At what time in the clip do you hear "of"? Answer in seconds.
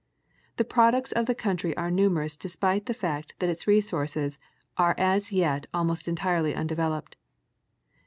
1.11-1.27